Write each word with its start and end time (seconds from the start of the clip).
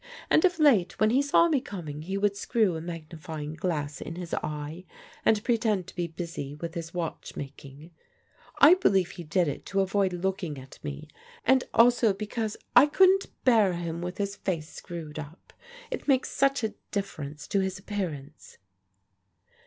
And 0.31 0.43
of 0.45 0.57
late, 0.57 0.99
when 0.99 1.11
he 1.11 1.21
saw 1.21 1.47
me 1.47 1.61
coming, 1.61 2.01
he 2.01 2.17
would 2.17 2.35
screw 2.35 2.75
a 2.75 2.81
magnifying 2.81 3.53
glass 3.53 4.01
in 4.01 4.15
his 4.15 4.33
eye 4.33 4.83
and 5.23 5.43
pretend 5.43 5.85
to 5.85 5.95
be 5.95 6.07
busy 6.07 6.55
with 6.55 6.73
his 6.73 6.91
watch 6.91 7.35
making. 7.35 7.91
I 8.59 8.73
believe 8.73 9.11
he 9.11 9.23
did 9.23 9.47
it 9.47 9.63
to 9.67 9.79
avoid 9.81 10.11
looking 10.11 10.57
at 10.57 10.83
me, 10.83 11.07
and 11.45 11.65
also 11.71 12.13
because 12.13 12.53
he 12.55 12.59
knew 12.79 12.87
I 12.87 12.87
couldn't 12.87 13.43
bear 13.43 13.73
him 13.73 14.01
with 14.01 14.17
his 14.17 14.35
face 14.37 14.73
screwed 14.73 15.19
up. 15.19 15.53
It 15.91 16.07
makes 16.07 16.31
such 16.31 16.63
a 16.63 16.73
difference 16.89 17.47
to 17.49 17.59
his 17.59 17.77
appearance." 17.77 18.57